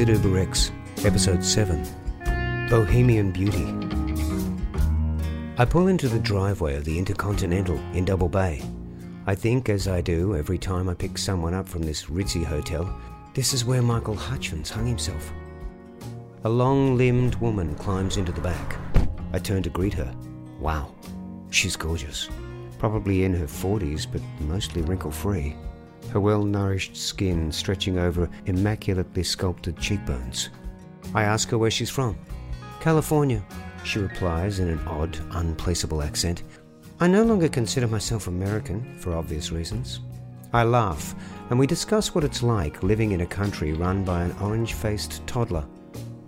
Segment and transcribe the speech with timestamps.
[0.00, 0.72] Sid Uber X,
[1.04, 1.86] Episode 7
[2.70, 3.66] Bohemian Beauty.
[5.58, 8.62] I pull into the driveway of the Intercontinental in Double Bay.
[9.26, 12.90] I think, as I do every time I pick someone up from this ritzy hotel,
[13.34, 15.34] this is where Michael Hutchence hung himself.
[16.44, 18.78] A long limbed woman climbs into the back.
[19.34, 20.10] I turn to greet her.
[20.58, 20.94] Wow,
[21.50, 22.30] she's gorgeous.
[22.78, 25.54] Probably in her 40s, but mostly wrinkle free.
[26.08, 30.50] Her well nourished skin stretching over immaculately sculpted cheekbones.
[31.14, 32.16] I ask her where she's from.
[32.80, 33.44] California,
[33.84, 36.42] she replies in an odd, unplaceable accent.
[36.98, 40.00] I no longer consider myself American, for obvious reasons.
[40.52, 41.14] I laugh,
[41.50, 45.26] and we discuss what it's like living in a country run by an orange faced
[45.26, 45.66] toddler.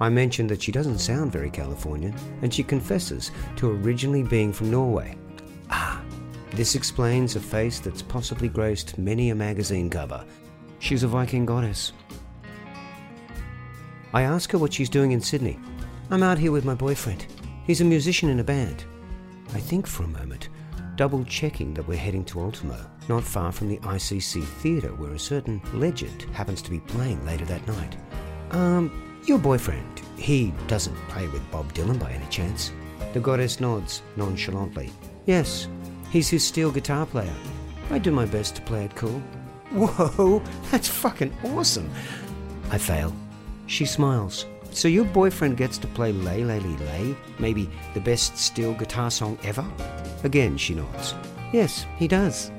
[0.00, 4.70] I mention that she doesn't sound very Californian, and she confesses to originally being from
[4.70, 5.16] Norway.
[6.55, 10.23] This explains a face that's possibly graced many a magazine cover.
[10.80, 11.92] She's a Viking goddess.
[14.12, 15.59] I ask her what she's doing in Sydney.
[16.11, 17.27] I'm out here with my boyfriend.
[17.67, 18.84] He's a musician in a band.
[19.55, 20.50] I think for a moment,
[20.97, 25.19] double checking that we're heading to Ultimo, not far from the ICC Theatre where a
[25.19, 27.97] certain legend happens to be playing later that night.
[28.50, 32.72] Um, your boyfriend, he doesn't play with Bob Dylan by any chance?
[33.14, 34.91] The goddess nods nonchalantly.
[35.25, 35.69] Yes,
[36.12, 37.32] He's his steel guitar player.
[37.91, 39.22] I do my best to play it cool.
[39.70, 41.91] Whoa, that's fucking awesome.
[42.70, 43.16] I fail.
[43.66, 44.44] She smiles.
[44.72, 47.16] So your boyfriend gets to play Lay Lay Lay Lay?
[47.38, 49.64] Maybe the best steel guitar song ever?
[50.22, 51.14] Again, she nods.
[51.50, 52.52] Yes, he does.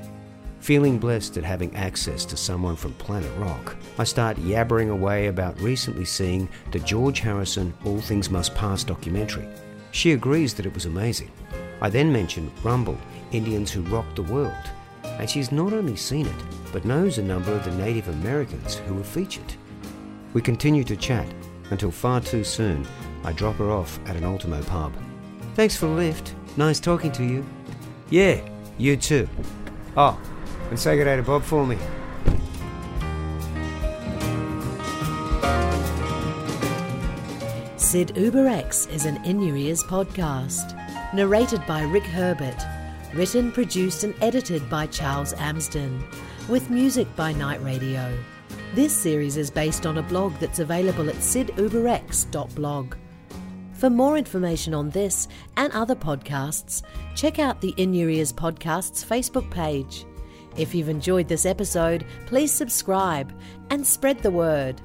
[0.58, 5.60] Feeling blessed at having access to someone from Planet Rock, I start yabbering away about
[5.60, 9.46] recently seeing the George Harrison All Things Must Pass documentary.
[9.92, 11.30] She agrees that it was amazing.
[11.80, 12.98] I then mention Rumble
[13.32, 14.52] Indians Who Rocked the World,
[15.04, 18.94] and she's not only seen it, but knows a number of the Native Americans who
[18.94, 19.54] were featured.
[20.32, 21.26] We continue to chat
[21.70, 22.86] until far too soon
[23.24, 24.92] I drop her off at an Ultimo pub.
[25.54, 26.34] Thanks for the lift.
[26.56, 27.44] Nice talking to you.
[28.10, 28.40] Yeah,
[28.76, 29.28] you too.
[29.96, 30.20] Oh,
[30.70, 31.78] and say good day to Bob for me.
[37.76, 40.74] Sid Uber X is an In Your Ears podcast,
[41.14, 42.60] narrated by Rick Herbert
[43.14, 46.02] Written, produced, and edited by Charles Amsden,
[46.48, 48.12] with music by Night Radio.
[48.74, 52.96] This series is based on a blog that's available at siduberx.blog.
[53.74, 56.82] For more information on this and other podcasts,
[57.14, 60.06] check out the In Your Ears Podcasts Facebook page.
[60.56, 63.32] If you've enjoyed this episode, please subscribe
[63.70, 64.80] and spread the word.